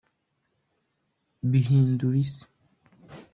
[1.49, 2.45] bihindura isi